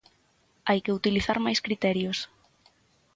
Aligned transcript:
Hai 0.69 0.79
que 0.83 0.95
utilizar 0.99 1.37
máis 1.45 1.59
criterios. 1.65 2.17